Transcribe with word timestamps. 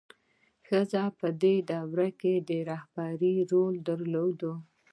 ښځه 0.67 1.03
په 1.19 1.27
دې 1.41 1.55
دوره 1.71 2.09
کې 2.19 2.33
د 2.49 2.51
رهبرۍ 2.69 3.35
رول 3.51 3.73
درلود. 3.87 4.39